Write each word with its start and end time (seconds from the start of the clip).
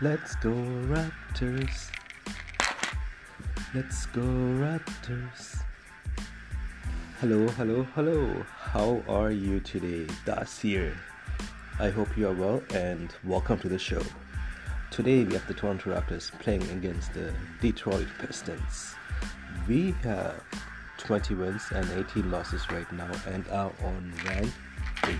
Let's 0.00 0.36
go 0.36 0.52
Raptors. 0.52 1.90
Let's 3.74 4.06
go 4.06 4.22
Raptors. 4.22 5.60
Hello, 7.20 7.48
hello, 7.48 7.82
hello. 7.96 8.46
How 8.46 9.02
are 9.08 9.32
you 9.32 9.58
today? 9.58 10.06
Das 10.24 10.60
here. 10.60 10.96
I 11.80 11.90
hope 11.90 12.16
you 12.16 12.28
are 12.28 12.32
well 12.32 12.62
and 12.72 13.12
welcome 13.24 13.58
to 13.58 13.68
the 13.68 13.76
show. 13.76 14.04
Today 14.92 15.24
we 15.24 15.32
have 15.32 15.48
the 15.48 15.54
Toronto 15.54 15.92
Raptors 15.92 16.30
playing 16.38 16.62
against 16.70 17.12
the 17.12 17.34
Detroit 17.60 18.06
Pistons. 18.20 18.94
We 19.66 19.96
have 20.04 20.40
20 20.98 21.34
wins 21.34 21.64
and 21.74 21.90
18 21.90 22.30
losses 22.30 22.70
right 22.70 22.90
now 22.92 23.10
and 23.26 23.48
are 23.48 23.72
on 23.82 24.12
rank 24.24 24.52
8. 25.08 25.16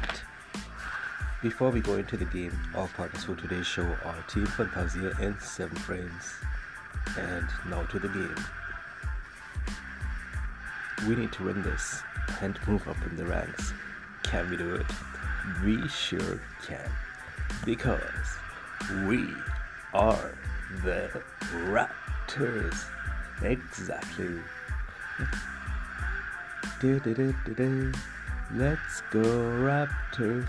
Before 1.41 1.71
we 1.71 1.81
go 1.81 1.95
into 1.95 2.17
the 2.17 2.25
game, 2.25 2.59
our 2.75 2.89
partners 2.89 3.23
for 3.23 3.37
today's 3.37 3.65
show 3.65 3.85
are 4.05 4.25
Team 4.27 4.45
Fantasia 4.45 5.17
and 5.21 5.41
Seven 5.41 5.77
Frames. 5.77 6.33
And 7.17 7.47
now 7.71 7.85
to 7.85 8.01
the 8.01 8.09
game. 8.09 8.35
We 11.07 11.15
need 11.15 11.31
to 11.35 11.45
win 11.45 11.63
this 11.63 12.03
and 12.41 12.59
move 12.67 12.89
up 12.89 12.97
in 13.09 13.17
the 13.17 13.25
ranks. 13.25 13.73
Can 14.25 14.51
we 14.51 14.57
do 14.57 14.75
it? 14.75 14.87
We 15.65 15.87
sure 15.87 16.41
can. 16.67 16.91
Because 17.65 18.03
we 19.07 19.29
are 19.95 20.37
the 20.83 21.09
Raptors. 21.69 22.85
Exactly. 23.43 24.41
Do, 26.81 26.99
do, 26.99 27.15
do. 27.55 27.93
Let's 28.55 29.03
go 29.11 29.21
Raptors. 29.21 30.47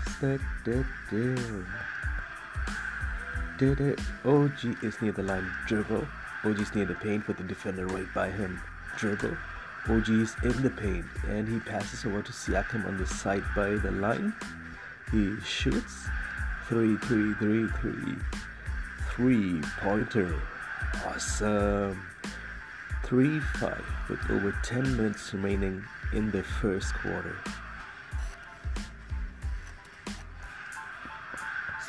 OG 4.24 4.82
is 4.82 5.02
near 5.02 5.12
the 5.12 5.22
line. 5.22 5.50
Dribble. 5.66 6.06
OG 6.44 6.60
is 6.60 6.74
near 6.74 6.86
the 6.86 6.94
paint 6.94 7.28
with 7.28 7.36
the 7.36 7.44
defender 7.44 7.86
right 7.86 8.06
by 8.14 8.30
him. 8.30 8.58
Dribble. 8.96 9.36
OG 9.86 10.08
is 10.08 10.34
in 10.42 10.62
the 10.62 10.70
paint 10.70 11.04
and 11.28 11.46
he 11.46 11.60
passes 11.60 12.06
over 12.06 12.22
to 12.22 12.32
Siakam 12.32 12.86
on 12.86 12.96
the 12.96 13.06
side 13.06 13.44
by 13.54 13.70
the 13.70 13.90
line. 13.90 14.32
He 15.12 15.38
shoots. 15.44 16.06
Three, 16.68 16.96
three, 16.96 17.34
three, 17.34 17.68
three. 17.80 18.16
Three 19.14 19.60
pointer. 19.82 20.40
Awesome. 21.06 22.00
3 23.04 23.40
5 23.40 23.84
with 24.08 24.30
over 24.30 24.54
10 24.62 24.96
minutes 24.96 25.34
remaining 25.34 25.84
in 26.12 26.30
the 26.30 26.42
first 26.42 26.94
quarter. 26.94 27.36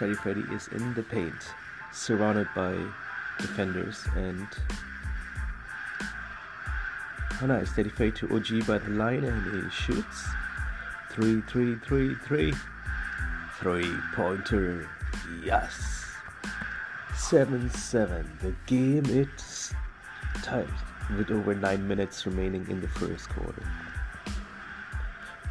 Steady 0.02 0.16
Freddy 0.16 0.44
is 0.52 0.68
in 0.70 0.96
the 0.96 1.04
paint, 1.04 1.54
surrounded 1.94 2.48
by 2.56 2.76
defenders, 3.38 4.04
and 4.16 4.48
oh 7.40 7.46
nice, 7.46 7.70
Steady 7.70 7.90
Freddy 7.90 8.12
to 8.14 8.36
OG 8.36 8.66
by 8.66 8.80
the 8.80 8.90
line, 8.90 9.24
and 9.24 9.64
he 9.64 9.70
shoots. 9.70 10.26
Three, 11.12 11.42
three, 11.42 11.76
three, 11.86 12.16
three, 12.16 12.52
three 13.60 13.96
pointer, 14.16 14.90
yes. 15.46 16.04
Seven, 17.16 17.70
seven. 17.70 18.28
The 18.42 18.56
game 18.66 19.06
is 19.06 19.72
tight 20.42 20.66
with 21.16 21.30
over 21.30 21.54
nine 21.54 21.88
minutes 21.88 22.26
remaining 22.26 22.68
in 22.72 22.82
the 22.82 22.88
first 22.88 23.30
quarter. 23.30 23.64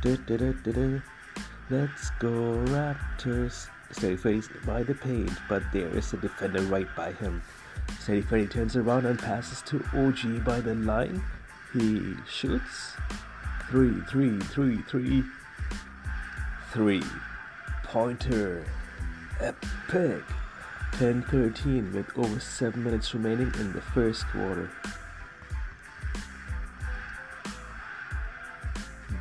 Da, 0.03 0.17
da, 0.27 0.53
da. 0.53 1.01
Let's 1.71 2.11
go 2.19 2.33
Raptors. 2.67 3.69
Steady 3.93 4.17
Freddy 4.17 4.43
by 4.65 4.83
the 4.83 4.95
paint, 4.95 5.33
but 5.49 5.63
there 5.73 5.89
is 5.89 6.13
a 6.13 6.17
defender 6.17 6.63
right 6.63 6.89
by 6.97 7.13
him. 7.13 7.43
Freddy 7.89 8.47
turns 8.47 8.77
around 8.77 9.07
and 9.07 9.19
passes 9.19 9.63
to 9.63 9.83
OG 9.95 10.45
by 10.45 10.61
the 10.61 10.75
line. 10.75 11.23
He 11.73 12.15
shoots. 12.29 12.95
Three, 13.69 14.01
three, 14.09 14.39
three, 14.39 14.79
three, 14.89 15.25
three. 16.73 17.03
Pointer. 17.85 18.65
Epic. 19.41 20.23
10 20.93 21.23
13 21.23 21.93
with 21.95 22.19
over 22.19 22.41
7 22.41 22.83
minutes 22.83 23.15
remaining 23.15 23.53
in 23.59 23.73
the 23.73 23.81
first 23.81 24.27
quarter. 24.27 24.71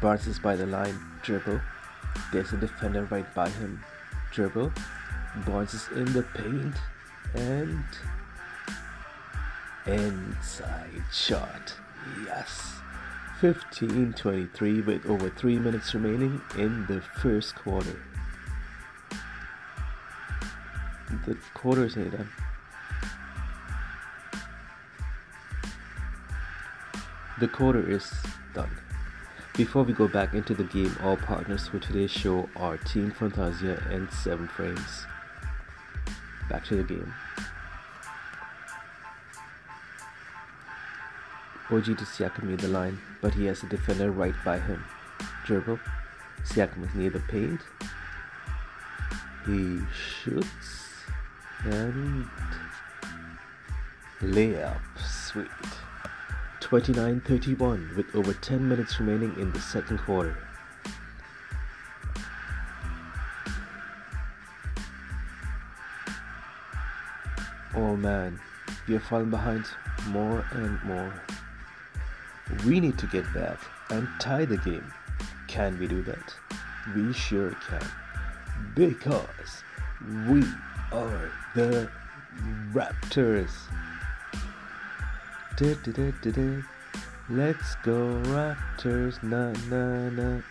Barnes 0.02 0.28
is 0.28 0.40
by 0.40 0.56
the 0.56 0.66
line, 0.66 0.98
dribble. 1.22 1.62
There's 2.34 2.54
a 2.54 2.58
defender 2.58 3.04
right 3.06 3.34
by 3.34 3.50
him, 3.50 3.82
dribble. 4.32 4.72
Is 5.48 5.88
in 5.96 6.06
the 6.14 6.24
paint 6.24 6.76
and 7.34 7.84
inside 9.86 11.04
shot. 11.12 11.74
Yes. 12.26 12.74
15 13.40 14.14
23 14.14 14.82
with 14.82 15.06
over 15.06 15.30
3 15.30 15.60
minutes 15.60 15.94
remaining 15.94 16.42
in 16.58 16.86
the 16.88 17.02
first 17.22 17.56
quarter. 17.56 18.02
The 21.26 21.38
quarter 21.54 21.86
is 21.86 21.94
done. 21.96 22.30
The 27.40 27.48
quarter 27.48 27.90
is 27.90 28.12
done. 28.54 28.70
Before 29.60 29.84
we 29.84 29.92
go 29.92 30.08
back 30.08 30.34
into 30.36 30.54
the 30.54 30.64
game, 30.64 30.96
all 31.04 31.18
partners 31.18 31.68
for 31.68 31.80
today's 31.80 32.12
show 32.12 32.48
are 32.56 32.78
Team 32.78 33.12
Fantasia 33.12 33.86
and 33.90 34.10
Seven 34.10 34.48
Frames. 34.48 35.06
Back 36.50 36.64
to 36.68 36.78
the 36.78 36.84
game. 36.84 37.14
OG 41.70 41.84
to 41.84 42.06
Siakam 42.06 42.44
near 42.44 42.56
the 42.56 42.70
line, 42.70 43.00
but 43.22 43.34
he 43.34 43.48
has 43.48 43.62
a 43.62 43.66
defender 43.66 44.12
right 44.12 44.34
by 44.46 44.60
him. 44.60 44.82
Dribble. 45.46 45.78
Siakam 46.46 46.88
is 46.88 46.96
near 46.96 47.10
the 47.10 47.20
paint. 47.20 47.60
He 49.46 49.82
shoots 50.24 51.04
and 51.66 52.26
layup. 54.22 54.80
Sweet. 55.06 55.50
29 56.70 57.22
31 57.22 57.94
with 57.98 58.16
over 58.16 58.32
10 58.32 58.70
minutes 58.70 59.00
remaining 59.00 59.36
in 59.40 59.52
the 59.54 59.60
second 59.60 59.98
quarter. 59.98 60.38
Oh 67.74 67.96
man, 67.96 68.40
we 68.88 68.96
are 68.96 69.00
falling 69.00 69.32
behind 69.32 69.66
more 70.10 70.46
and 70.52 70.80
more. 70.84 71.12
We 72.64 72.80
need 72.80 73.00
to 73.00 73.08
get 73.08 73.26
back 73.34 73.60
and 73.90 74.08
tie 74.20 74.46
the 74.46 74.58
game. 74.58 74.94
Can 75.48 75.80
we 75.80 75.88
do 75.88 76.04
that? 76.04 76.36
We 76.96 77.12
sure 77.14 77.58
can. 77.68 77.82
Because 78.76 79.64
we 80.28 80.44
are 80.92 81.32
the 81.56 81.90
Raptors. 82.74 83.50
Let's 85.62 85.76
go 87.84 88.16
Raptors, 88.32 89.22
na 89.22 89.52
na 89.68 90.10
na. 90.10 90.42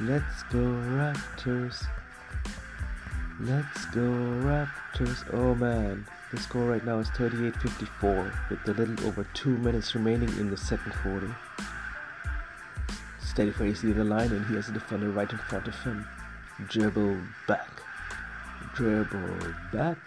Let's 0.00 0.42
go 0.50 0.58
Raptors. 0.98 1.86
Let's 3.40 3.86
go 3.94 4.00
Raptors. 4.42 5.22
Oh 5.32 5.54
man, 5.54 6.04
the 6.32 6.40
score 6.40 6.64
right 6.64 6.84
now 6.84 6.98
is 6.98 7.08
38-54 7.10 8.32
with 8.50 8.66
a 8.66 8.72
little 8.72 9.06
over 9.06 9.24
2 9.32 9.48
minutes 9.58 9.94
remaining 9.94 10.30
in 10.40 10.50
the 10.50 10.56
second 10.56 10.90
quarter. 11.04 11.32
Steady 13.20 13.52
Freddy's 13.52 13.84
near 13.84 13.94
the 13.94 14.02
line 14.02 14.32
and 14.32 14.44
he 14.46 14.56
has 14.56 14.68
a 14.68 14.72
defender 14.72 15.10
right 15.10 15.30
in 15.30 15.38
front 15.38 15.68
of 15.68 15.74
him. 15.84 16.04
Dribble 16.66 17.16
back. 17.46 17.80
Dribble 18.74 19.54
back. 19.72 19.98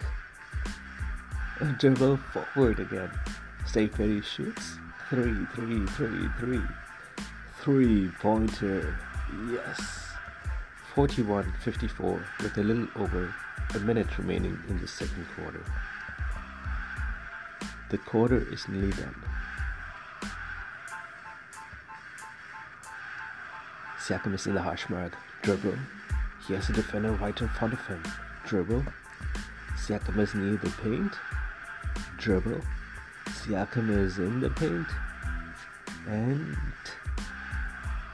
Dribble 1.78 2.18
forward 2.18 2.80
again. 2.80 3.10
Freddy 3.72 4.20
shoots. 4.20 4.76
Three, 5.08 5.46
three, 5.54 5.86
three, 5.86 6.28
three. 6.38 6.60
Three 7.62 8.10
pointer. 8.20 8.98
Yes. 9.50 9.80
41 10.94 11.50
54 11.64 12.22
with 12.42 12.58
a 12.58 12.62
little 12.62 12.86
over 12.96 13.34
a 13.74 13.78
minute 13.78 14.18
remaining 14.18 14.58
in 14.68 14.78
the 14.78 14.86
second 14.86 15.26
quarter. 15.34 15.64
The 17.90 17.96
quarter 17.96 18.46
is 18.52 18.68
nearly 18.68 18.90
done. 18.90 19.14
Siakam 23.98 24.34
is 24.34 24.46
in 24.46 24.54
the 24.54 24.60
hash 24.60 24.90
mark. 24.90 25.16
Dribble. 25.40 25.78
He 26.46 26.52
has 26.52 26.68
a 26.68 26.74
defender 26.74 27.12
right 27.12 27.40
in 27.40 27.48
front 27.48 27.72
of 27.72 27.86
him. 27.86 28.02
Dribble. 28.44 28.84
Siakam 29.76 30.18
is 30.18 30.34
near 30.34 30.56
the 30.56 30.70
paint. 30.82 31.14
Dribble. 32.18 32.60
Siakam 33.32 33.90
is 33.90 34.18
in 34.18 34.40
the 34.40 34.50
paint. 34.50 34.86
And 36.06 36.56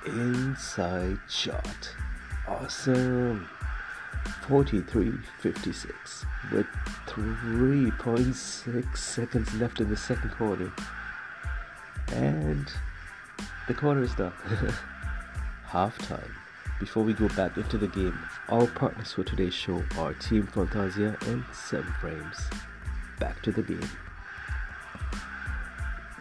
inside 0.06 1.18
shot. 1.28 1.90
Awesome. 2.46 3.48
43-56 4.46 6.24
with 6.52 6.66
3.6 7.06 8.96
seconds 8.96 9.54
left 9.54 9.80
in 9.80 9.90
the 9.90 9.96
second 9.96 10.30
quarter. 10.30 10.72
And 12.12 12.70
the 13.66 13.74
quarter 13.74 14.02
is 14.02 14.14
done. 14.14 14.32
Halftime. 15.68 16.30
Before 16.80 17.02
we 17.02 17.12
go 17.12 17.28
back 17.30 17.56
into 17.56 17.76
the 17.76 17.88
game, 17.88 18.18
our 18.48 18.66
partners 18.66 19.12
for 19.12 19.24
today's 19.24 19.52
show 19.52 19.82
are 19.98 20.14
Team 20.14 20.46
Fantasia 20.46 21.18
and 21.26 21.44
7 21.52 21.84
Frames. 22.00 22.38
Back 23.18 23.42
to 23.42 23.52
the 23.52 23.62
game. 23.62 23.90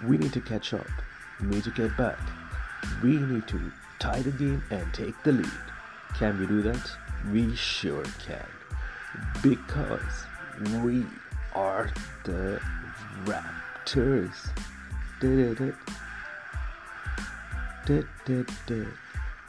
We 0.06 0.18
need 0.18 0.34
to 0.34 0.42
catch 0.42 0.74
up. 0.74 0.88
We 1.42 1.48
need 1.48 1.64
to 1.64 1.72
get 1.72 1.96
back. 1.98 2.20
We 3.02 3.18
need 3.18 3.48
to 3.48 3.72
tie 4.00 4.22
the 4.22 4.32
game 4.32 4.64
and 4.70 4.94
take 4.94 5.16
the 5.24 5.32
lead. 5.32 5.52
Can 6.16 6.40
we 6.40 6.46
do 6.48 6.62
that? 6.62 6.92
We 7.32 7.56
sure 7.56 8.06
can. 8.20 8.46
Because 9.42 10.26
we 10.84 11.06
are 11.54 11.92
the 12.24 12.62
Raptors. 13.26 14.38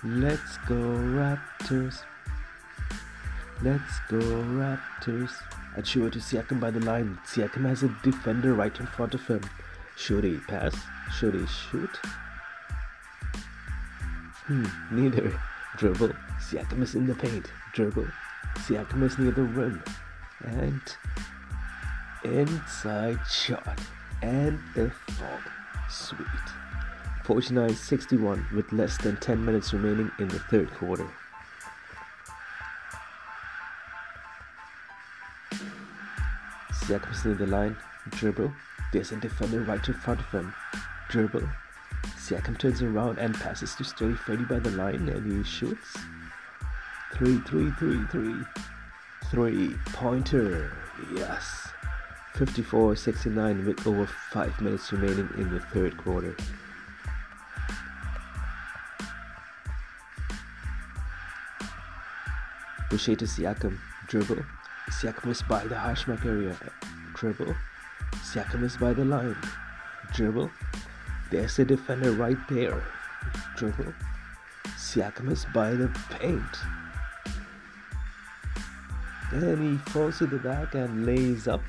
Let's 0.05 0.59
go 0.67 0.75
Raptors. 0.75 2.03
Let's 3.63 3.99
go 4.09 4.19
Raptors. 4.19 5.33
Achiuwa 5.77 6.11
to 6.13 6.19
Siakam 6.19 6.61
by 6.61 6.71
the 6.71 6.81
line. 6.81 7.19
Siakam 7.27 7.67
has 7.69 7.83
a 7.83 7.89
defender 8.03 8.55
right 8.55 8.79
in 8.79 8.87
front 8.87 9.15
of 9.15 9.27
him. 9.27 9.41
Should 9.99 10.23
he 10.23 10.37
pass? 10.37 10.75
Should 11.19 11.35
he 11.35 11.45
shoot? 11.47 11.91
Hmm, 14.47 14.65
neither. 14.93 15.39
Dribble. 15.77 16.13
Siakam 16.41 16.83
is 16.83 16.95
in 16.95 17.07
the 17.07 17.17
paint. 17.17 17.51
Dribble. 17.75 18.07
Siakam 18.59 19.03
is 19.03 19.19
near 19.19 19.33
the 19.33 19.43
rim. 19.43 19.83
And 20.45 20.81
inside 22.25 23.19
shot. 23.29 23.81
And 24.23 24.61
the 24.75 24.91
fall. 24.91 25.41
Sweet. 25.91 26.27
49 27.25 27.75
61 27.75 28.47
with 28.55 28.73
less 28.73 28.97
than 28.99 29.17
10 29.17 29.45
minutes 29.45 29.73
remaining 29.73 30.13
in 30.21 30.29
the 30.29 30.39
third 30.39 30.71
quarter. 30.75 31.09
Siakam 36.73 37.13
is 37.13 37.25
near 37.25 37.35
the 37.35 37.47
line. 37.47 37.77
Dribble. 38.11 38.53
There's 38.93 39.13
a 39.13 39.17
defender 39.17 39.61
right 39.61 39.87
in 39.87 39.95
front 39.95 40.21
of 40.21 40.31
him. 40.31 40.55
Dribble. 41.09 41.49
Siakam 42.17 42.59
turns 42.59 42.83
around 42.83 43.19
and 43.19 43.35
passes 43.35 43.75
to 43.75 43.85
Steady 43.85 44.15
Freddy 44.15 44.45
by 44.45 44.59
the 44.59 44.71
line 44.71 45.09
and 45.09 45.33
he 45.33 45.45
shoots. 45.45 45.97
Three, 47.13 47.39
three, 47.41 47.71
three, 47.73 48.03
three. 48.11 48.37
Three 49.31 49.75
pointer. 49.93 50.73
Yes. 51.15 51.69
54 52.35 52.97
69 52.97 53.67
with 53.67 53.87
over 53.87 54.07
5 54.07 54.61
minutes 54.61 54.93
remaining 54.93 55.29
in 55.37 55.53
the 55.53 55.61
third 55.61 55.97
quarter. 55.99 56.37
Boucher 62.89 63.17
to 63.17 63.25
Siakam. 63.27 63.77
Dribble. 64.07 64.45
Siakam 64.91 65.31
is 65.31 65.43
by 65.43 65.67
the 65.67 65.79
hash 65.79 66.07
mark 66.07 66.25
area. 66.25 66.57
Dribble. 67.15 67.55
Siakam 68.29 68.63
is 68.63 68.77
by 68.77 68.93
the 68.93 69.07
line. 69.07 69.39
Dribble. 70.13 70.51
There's 71.31 71.59
a 71.59 71.65
defender 71.65 72.13
right 72.13 72.37
there. 72.51 72.85
Dribble. 73.57 73.95
Siakam 74.77 75.31
is 75.31 75.47
by 75.55 75.71
the 75.71 75.89
paint. 76.11 76.43
And 79.33 79.63
he 79.63 79.91
falls 79.93 80.19
to 80.19 80.27
the 80.27 80.37
back 80.37 80.75
and 80.75 81.07
lays 81.07 81.49
up. 81.49 81.63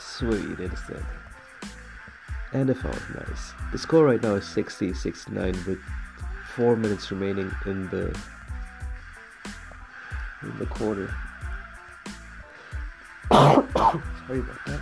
Sweet 0.00 0.58
instant. 0.58 1.04
And 2.52 2.68
a 2.68 2.74
foul, 2.74 2.90
nice. 3.14 3.52
The 3.70 3.78
score 3.78 4.04
right 4.04 4.20
now 4.20 4.34
is 4.34 4.48
60 4.48 4.94
69 4.94 5.64
with 5.64 5.78
4 6.56 6.74
minutes 6.74 7.08
remaining 7.12 7.52
in 7.66 7.88
the 7.90 8.18
in 10.42 10.58
the 10.58 10.66
quarter. 10.66 11.14
Sorry 14.32 14.40
about 14.40 14.64
that. 14.64 14.80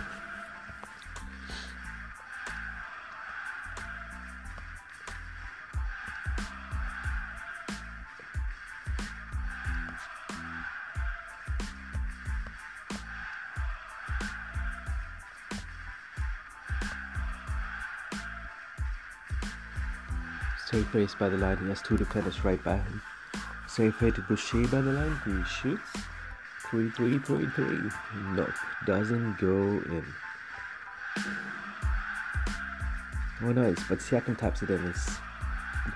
Safe 20.69 20.87
face 20.87 21.13
by 21.15 21.27
the 21.27 21.35
line. 21.35 21.57
He 21.57 21.67
has 21.67 21.81
two 21.81 21.97
defenders 21.97 22.45
right 22.45 22.63
by 22.63 22.77
him. 22.77 23.01
Safe 23.67 24.01
way 24.01 24.11
to 24.11 24.21
Boucher 24.21 24.65
by 24.69 24.79
the 24.79 24.93
line. 24.93 25.19
He 25.25 25.43
shoots. 25.43 26.10
3 26.71 26.89
3 26.89 27.19
3 27.19 27.45
3. 27.47 27.65
Nope. 28.33 28.49
Doesn't 28.85 29.37
go 29.39 29.55
in. 29.55 30.05
Oh, 33.43 33.51
nice. 33.51 33.83
But 33.89 33.99
Siakam 33.99 34.37
taps 34.37 34.61
it 34.63 34.69
in. 34.69 34.85
It's 34.87 35.17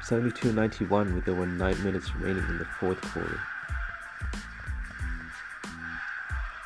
72 0.04 0.52
91 0.52 1.16
with 1.16 1.30
over 1.30 1.46
9 1.46 1.84
minutes 1.84 2.14
remaining 2.16 2.44
in 2.50 2.58
the 2.58 2.66
fourth 2.66 3.00
quarter. 3.02 3.40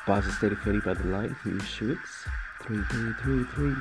Bars 0.08 0.26
is 0.26 0.36
steady 0.38 0.56
by 0.56 0.94
the 0.94 1.04
line. 1.04 1.36
He 1.44 1.56
shoots. 1.60 2.24
3 2.62 2.82
3 2.82 3.12
3 3.22 3.44
3. 3.44 3.74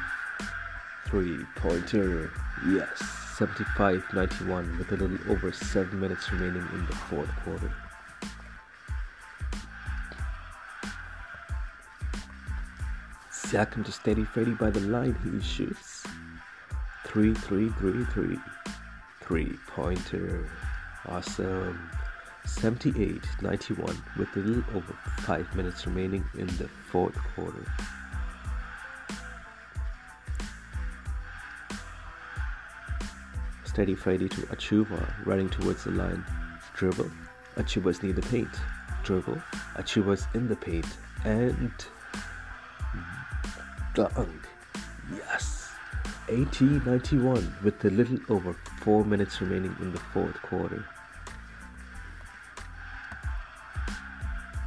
Three 1.08 1.46
pointer. 1.56 2.32
Yes. 2.68 3.02
75 3.40 4.04
91 4.14 4.78
with 4.78 4.92
a 4.92 4.98
little 4.98 5.32
over 5.32 5.52
7 5.52 6.00
minutes 6.00 6.32
remaining 6.32 6.68
in 6.74 6.86
the 6.86 6.96
fourth 6.96 7.32
quarter. 7.44 7.72
Siakam 13.50 13.84
to 13.84 13.92
steady 13.92 14.24
Freddy 14.26 14.52
by 14.52 14.70
the 14.70 14.80
line. 14.82 15.16
He 15.24 15.42
shoots. 15.42 16.06
3 17.06 17.34
3 17.34 17.70
3 17.70 18.06
3. 18.06 18.38
Three 19.22 19.58
pointer. 19.66 20.48
Awesome. 21.08 21.90
78 22.46 23.24
91 23.42 24.04
with 24.20 24.36
a 24.36 24.40
little 24.40 24.64
over 24.76 24.94
5 25.22 25.56
minutes 25.56 25.88
remaining 25.88 26.24
in 26.38 26.46
the 26.58 26.68
fourth 26.92 27.16
quarter. 27.34 27.66
Steady 33.64 33.96
Freddy 33.96 34.30
to 34.30 34.42
Achiuwa, 34.42 35.26
running 35.26 35.50
towards 35.50 35.86
the 35.86 35.92
line. 35.92 36.24
Dribble. 36.76 37.10
Achiuwa's 37.56 38.04
near 38.04 38.14
the 38.14 38.22
paint. 38.22 38.50
Dribble. 39.04 39.42
Achiuwa's 39.76 40.28
in 40.36 40.48
the 40.48 40.56
paint. 40.56 40.86
And 41.26 41.72
dunk. 43.94 44.48
Yes. 45.16 45.70
80 46.28 46.66
91 46.86 47.56
with 47.64 47.84
a 47.86 47.90
little 47.90 48.20
over 48.30 48.54
4 48.82 49.04
minutes 49.04 49.42
remaining 49.42 49.76
in 49.80 49.92
the 49.92 50.00
fourth 50.00 50.40
quarter. 50.42 50.86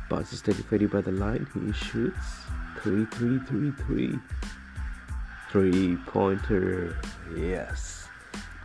Bounces 0.08 0.40
steady 0.40 0.62
Freddy 0.62 0.86
by 0.86 1.00
the 1.00 1.12
line. 1.12 1.46
He 1.54 1.72
shoots. 1.72 2.44
3 2.82 3.06
3 3.06 3.38
3 3.38 3.70
3. 3.70 4.18
Three 5.50 5.96
pointer. 6.06 6.98
Yes. 7.36 8.08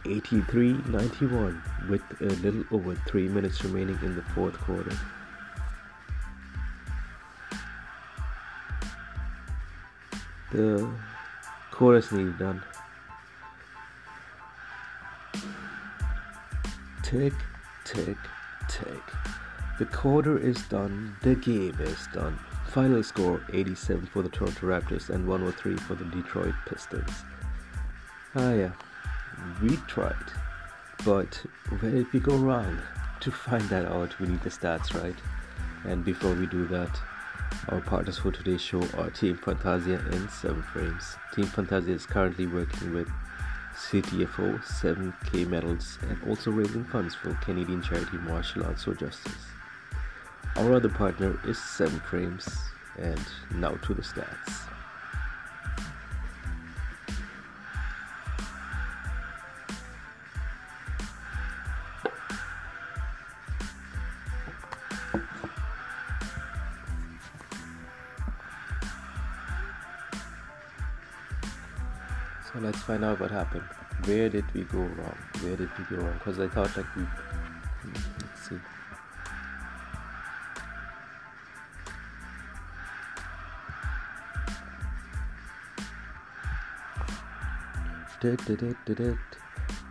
83 0.06 0.74
91 0.88 1.62
with 1.90 2.02
a 2.22 2.34
little 2.42 2.64
over 2.72 2.96
3 2.96 3.28
minutes 3.30 3.64
remaining 3.64 4.00
in 4.02 4.16
the 4.16 4.22
fourth 4.34 4.58
quarter. 4.58 4.96
The 10.52 10.90
chorus 11.72 12.12
needed 12.12 12.38
done. 12.38 12.64
Tick, 17.04 17.34
tick, 17.86 18.18
tick. 18.68 19.04
The 19.80 19.86
quarter 19.86 20.38
is 20.38 20.62
done. 20.64 21.16
The 21.22 21.36
game 21.36 21.76
is 21.80 22.08
done. 22.14 22.38
Final 22.68 23.04
score 23.04 23.42
87 23.54 24.08
for 24.08 24.22
the 24.22 24.30
Toronto 24.30 24.68
Raptors 24.68 25.10
and 25.10 25.28
103 25.28 25.78
for 25.78 25.96
the 25.96 26.06
Detroit 26.06 26.56
Pistons. 26.66 27.12
Ah, 28.36 28.54
yeah 28.54 28.72
we 29.62 29.76
tried. 29.88 30.16
But 31.06 31.36
where 31.80 31.92
did 31.92 32.12
we 32.12 32.20
go 32.20 32.36
wrong? 32.38 32.78
To 33.22 33.32
find 33.32 33.64
that 33.70 33.86
out, 33.86 34.20
we 34.20 34.28
need 34.28 34.42
the 34.42 34.50
stats, 34.50 34.94
right? 35.02 35.16
And 35.86 36.04
before 36.04 36.34
we 36.34 36.46
do 36.48 36.68
that, 36.68 37.00
our 37.70 37.82
partners 37.82 38.18
for 38.18 38.32
today's 38.32 38.62
show 38.62 38.82
are 38.98 39.10
Team 39.10 39.38
Fantasia 39.38 40.04
and 40.12 40.30
7 40.30 40.62
Frames. 40.64 41.16
Team 41.34 41.46
Fantasia 41.46 41.92
is 41.92 42.06
currently 42.06 42.48
working 42.48 42.94
with 42.94 43.10
CTFO, 43.76 44.64
7K 44.64 45.48
medals, 45.48 46.00
and 46.10 46.18
also 46.28 46.52
raising 46.52 46.86
funds 46.86 47.14
for 47.16 47.34
Canadian 47.36 47.82
charity 47.82 48.18
Martial 48.18 48.66
Arts 48.66 48.84
for 48.84 48.94
Justice. 48.94 49.46
Our 50.56 50.74
other 50.74 50.90
partner 50.90 51.40
is 51.46 51.58
7 51.58 52.00
frames 52.02 52.48
and 52.98 53.22
now 53.56 53.72
to 53.72 53.94
the 53.94 54.02
stats. 54.02 54.67
Let's 72.62 72.82
find 72.82 73.06
out 73.06 73.20
what 73.20 73.30
happened. 73.30 73.64
Where 74.06 74.30
did 74.30 74.46
we 74.54 74.64
go 74.64 74.80
wrong? 74.80 75.18
Where 75.42 75.56
did 75.56 75.70
we 75.78 75.96
go 75.96 76.02
wrong? 76.02 76.14
Because 76.18 76.40
I 76.40 76.48
thought 76.48 76.76
like 76.76 76.96
we 76.96 77.04
let's 77.94 78.50
see. 78.50 78.56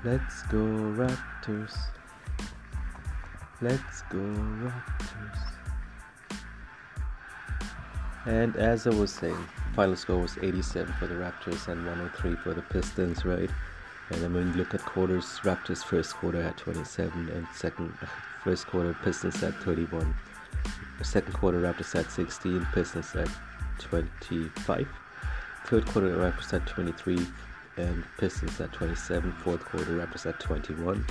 Let's 0.04 0.42
go 0.44 0.58
Raptors. 0.58 1.76
Let's 3.60 4.02
go 4.10 4.18
Raptors. 4.18 5.56
And 8.26 8.56
as 8.56 8.88
I 8.88 8.90
was 8.90 9.12
saying, 9.12 9.46
final 9.76 9.94
score 9.94 10.22
was 10.22 10.38
87 10.40 10.90
for 10.94 11.06
the 11.06 11.16
Raptors 11.16 11.68
and 11.68 11.84
103 11.84 12.36
for 12.36 12.54
the 12.54 12.62
Pistons, 12.62 13.26
right? 13.26 13.50
And 14.08 14.22
then 14.22 14.32
when 14.32 14.48
you 14.48 14.54
look 14.54 14.72
at 14.72 14.80
quarters, 14.80 15.26
Raptors 15.42 15.84
first 15.84 16.14
quarter 16.14 16.42
had 16.42 16.56
27 16.56 17.28
and 17.28 17.46
second 17.54 17.92
first 18.42 18.66
quarter 18.68 18.96
Pistons 19.04 19.42
at 19.42 19.54
31. 19.62 20.14
Second 21.02 21.34
quarter 21.34 21.60
Raptors 21.60 21.94
at 21.94 22.10
16, 22.10 22.66
Pistons 22.72 23.14
at 23.16 23.28
25. 23.78 24.88
Third 25.66 25.86
quarter 25.86 26.16
Raptors 26.16 26.54
at 26.54 26.66
23, 26.66 27.26
and 27.76 28.02
Pistons 28.16 28.58
at 28.58 28.72
27. 28.72 29.30
Fourth 29.44 29.62
quarter 29.66 29.98
Raptors 29.98 30.24
at 30.24 30.40
21. 30.40 31.04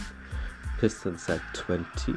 Pistons 0.79 1.29
at 1.29 1.41
20. 1.53 2.15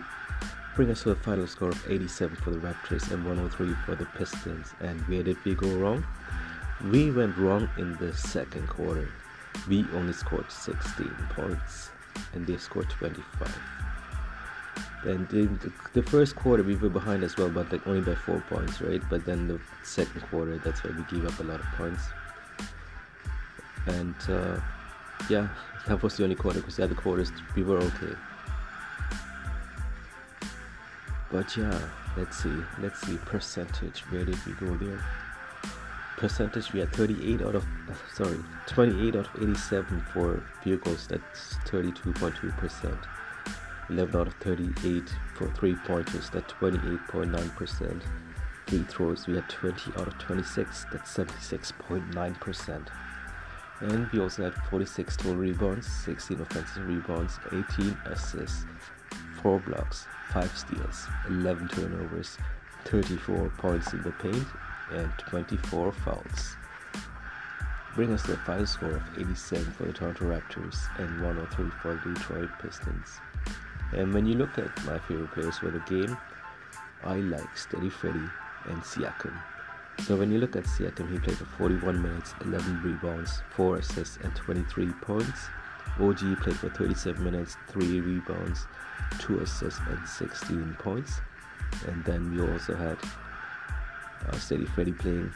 Bring 0.79 0.93
us 0.93 1.03
to 1.03 1.11
a 1.11 1.17
final 1.17 1.49
score 1.49 1.71
of 1.71 1.91
87 1.91 2.37
for 2.37 2.53
the 2.53 2.59
Raptors 2.59 3.11
and 3.11 3.25
103 3.25 3.75
for 3.85 3.97
the 3.97 4.05
Pistons. 4.17 4.75
And 4.79 5.01
where 5.09 5.25
did 5.25 5.37
we 5.45 5.57
go 5.57 5.67
wrong? 5.71 6.07
We 6.93 7.11
went 7.11 7.37
wrong 7.37 7.69
in 7.79 7.97
the 7.97 8.13
second 8.13 8.69
quarter. 8.69 9.09
We 9.67 9.85
only 9.93 10.13
scored 10.13 10.49
16 10.49 11.11
points 11.31 11.91
and 12.33 12.47
they 12.47 12.59
scored 12.59 12.89
25. 12.91 13.61
Then 15.05 15.27
in 15.33 15.59
the 15.95 16.03
first 16.05 16.37
quarter 16.37 16.63
we 16.63 16.77
were 16.77 16.91
behind 16.91 17.25
as 17.25 17.37
well, 17.37 17.51
but 17.51 17.73
like 17.73 17.85
only 17.85 18.03
by 18.03 18.15
four 18.15 18.41
points, 18.49 18.81
right? 18.81 19.03
But 19.11 19.25
then 19.27 19.49
the 19.49 19.59
second 19.83 20.21
quarter, 20.31 20.59
that's 20.59 20.85
where 20.85 20.93
we 20.93 21.03
gave 21.11 21.27
up 21.27 21.41
a 21.41 21.43
lot 21.43 21.59
of 21.59 21.67
points 21.77 22.05
and 23.89 24.15
uh, 24.29 24.61
yeah, 25.29 25.49
that 25.89 26.01
was 26.05 26.17
the 26.17 26.23
only 26.23 26.37
quarter 26.37 26.61
because 26.61 26.77
the 26.77 26.85
other 26.85 26.95
quarters 26.95 27.33
we 27.57 27.65
were 27.65 27.79
okay. 27.79 28.15
But 31.31 31.57
yeah, 31.57 31.79
let's 32.17 32.43
see, 32.43 32.57
let's 32.81 33.01
see 33.01 33.17
percentage. 33.19 34.01
Where 34.11 34.25
did 34.25 34.45
we 34.47 34.53
go 34.55 34.75
there? 34.77 35.05
Percentage 36.17 36.73
we 36.73 36.81
had 36.81 36.93
38 36.93 37.43
out 37.43 37.55
of 37.55 37.65
sorry 38.15 38.39
28 38.67 39.17
out 39.17 39.35
of 39.35 39.43
87 39.43 40.05
for 40.13 40.43
goals. 40.65 41.07
That's 41.07 41.55
32.2 41.67 42.57
percent. 42.57 42.99
11 43.91 44.21
out 44.21 44.27
of 44.27 44.35
38 44.35 45.03
for 45.35 45.49
three 45.53 45.75
pointers. 45.87 46.31
That's 46.31 46.53
28.9 46.55 47.57
percent. 47.57 48.03
Free 48.67 48.83
throws 48.83 49.27
we 49.27 49.35
had 49.35 49.49
20 49.49 49.93
out 49.93 50.09
of 50.09 50.19
26. 50.19 50.87
That's 50.93 51.15
76.9 51.17 52.41
percent 52.41 52.91
and 53.81 54.09
we 54.11 54.21
also 54.21 54.43
had 54.45 54.55
46 54.71 55.17
total 55.17 55.37
rebounds, 55.37 55.87
16 55.87 56.41
offensive 56.41 56.87
rebounds, 56.89 57.39
18 57.53 57.97
assists, 58.07 58.65
4 59.43 59.61
blocks, 59.61 60.07
5 60.33 60.57
steals, 60.57 61.07
11 61.29 61.69
turnovers, 61.69 62.39
34 62.85 63.51
points 63.59 63.93
in 63.93 64.03
the 64.03 64.13
paint, 64.13 64.47
and 64.93 65.11
24 65.19 65.93
fouls. 65.93 66.57
Bring 67.95 68.13
us 68.13 68.29
a 68.29 68.37
final 68.39 68.67
score 68.67 68.91
of 68.91 69.03
87 69.19 69.65
for 69.73 69.85
the 69.85 69.93
Toronto 69.93 70.25
Raptors 70.27 70.77
and 70.99 71.23
103 71.23 71.71
for 71.83 72.01
the 72.05 72.15
Detroit 72.15 72.51
Pistons. 72.63 73.19
And 73.93 74.13
when 74.15 74.27
you 74.27 74.35
look 74.35 74.59
at 74.59 74.85
my 74.85 74.99
favorite 74.99 75.33
players 75.33 75.59
for 75.59 75.71
the 75.71 75.81
game, 75.81 76.17
I 77.05 77.17
like 77.17 77.57
Steady 77.57 77.91
Freddy 77.91 78.29
and 78.67 78.83
Siakam. 78.83 79.37
So 80.01 80.17
when 80.17 80.31
you 80.31 80.39
look 80.39 80.55
at 80.57 80.65
Siakam, 80.65 81.11
he 81.11 81.19
played 81.19 81.39
for 81.39 81.45
41 81.45 82.01
minutes, 82.01 82.35
11 82.43 82.83
rebounds, 82.83 83.43
4 83.51 83.79
assists, 83.79 84.19
and 84.23 84.35
23 84.37 84.93
points. 85.03 85.49
OG 86.01 86.41
played 86.43 86.57
for 86.57 86.69
37 86.71 87.23
minutes, 87.23 87.57
3 87.69 88.01
rebounds, 88.01 88.67
2 89.21 89.41
assists, 89.41 89.81
and 89.89 90.07
16 90.07 90.77
points. 90.79 91.21
And 91.87 92.05
then 92.05 92.35
we 92.35 92.41
also 92.41 92.75
had 92.75 92.97
uh, 94.27 94.37
Steady 94.39 94.65
Freddy 94.67 94.93
playing 94.93 95.33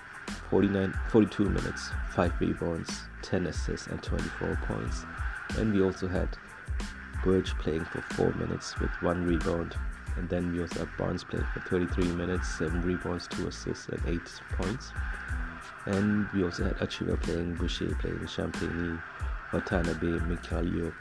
49, 0.50 0.92
42 1.10 1.44
minutes, 1.44 1.90
5 2.10 2.40
rebounds, 2.40 3.02
10 3.22 3.46
assists, 3.46 3.86
and 3.88 4.02
24 4.02 4.58
points. 4.66 5.04
And 5.58 5.72
we 5.72 5.82
also 5.82 6.08
had 6.08 6.28
Birch 7.24 7.56
playing 7.58 7.84
for 7.84 8.02
4 8.14 8.32
minutes 8.34 8.78
with 8.80 8.90
1 9.00 9.26
rebound, 9.26 9.76
and 10.16 10.28
then 10.28 10.52
we 10.52 10.60
also 10.60 10.80
had 10.80 10.88
Barnes 10.98 11.24
playing 11.24 11.46
for 11.52 11.60
33 11.60 12.04
minutes, 12.12 12.48
7 12.58 12.82
rebounds, 12.82 13.28
2 13.28 13.48
assists, 13.48 13.88
and 13.88 14.00
8 14.06 14.20
points. 14.56 14.92
And 15.86 16.28
we 16.32 16.44
also 16.44 16.64
had 16.64 16.76
Achiuwa 16.78 17.20
playing, 17.22 17.54
Boucher 17.54 17.94
playing, 17.96 18.18
Champagnie, 18.18 19.00
Watanabe, 19.52 20.18
Mykhailiuk, 20.28 20.94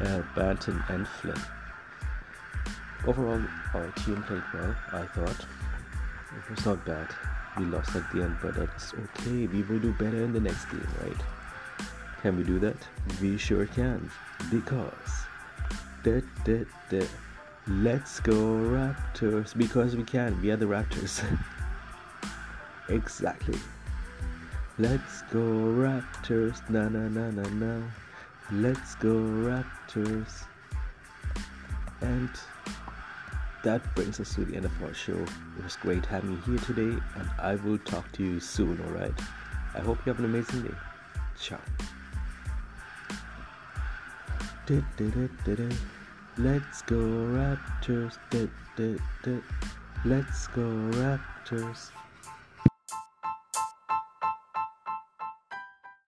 uh, 0.00 0.22
Banton, 0.34 0.82
and 0.90 1.06
Flynn. 1.06 1.40
Overall, 3.06 3.42
our 3.74 3.88
team 4.04 4.22
played 4.22 4.42
well, 4.54 4.74
I 4.92 5.06
thought. 5.06 5.46
It 6.36 6.50
was 6.50 6.64
not 6.64 6.84
bad. 6.86 7.08
We 7.58 7.66
lost 7.66 7.94
at 7.94 8.10
the 8.12 8.22
end, 8.22 8.36
but 8.40 8.54
that's 8.54 8.94
okay. 8.94 9.46
We 9.46 9.62
will 9.62 9.78
do 9.78 9.92
better 9.92 10.22
in 10.22 10.32
the 10.32 10.40
next 10.40 10.64
game, 10.66 10.86
right? 11.02 11.20
Can 12.22 12.36
we 12.36 12.44
do 12.44 12.58
that? 12.60 12.76
We 13.20 13.36
sure 13.36 13.66
can. 13.66 14.10
Because. 14.50 15.26
Da, 16.04 16.22
da, 16.44 16.64
da. 16.88 17.06
Let's 17.68 18.20
go 18.20 18.34
Raptors 18.34 19.56
because 19.56 19.96
we 19.96 20.04
can. 20.04 20.40
We 20.40 20.50
are 20.50 20.56
the 20.56 20.66
Raptors. 20.66 21.22
exactly. 22.88 23.58
Let's 24.78 25.22
go 25.30 25.40
Raptors. 25.40 26.62
Na 26.70 26.88
na 26.88 27.08
na 27.08 27.30
na 27.30 27.42
na. 27.50 27.82
Let's 28.50 28.94
go 28.96 29.12
Raptors. 29.12 30.44
And 32.00 32.30
that 33.64 33.94
brings 33.94 34.18
us 34.18 34.34
to 34.34 34.44
the 34.44 34.56
end 34.56 34.64
of 34.64 34.82
our 34.82 34.94
show. 34.94 35.12
It 35.58 35.62
was 35.62 35.76
great 35.76 36.06
having 36.06 36.32
you 36.32 36.36
here 36.38 36.58
today, 36.58 36.98
and 37.16 37.30
I 37.38 37.54
will 37.56 37.78
talk 37.78 38.10
to 38.12 38.24
you 38.24 38.40
soon, 38.40 38.80
alright? 38.86 39.14
I 39.74 39.80
hope 39.80 39.98
you 40.04 40.12
have 40.12 40.18
an 40.18 40.24
amazing 40.24 40.62
day. 40.62 40.74
Ciao. 41.38 41.60
Let's 46.38 46.82
go 46.82 46.96
Raptors. 46.96 48.18
Let's 50.04 50.46
go 50.48 50.62
Raptors. 50.62 51.90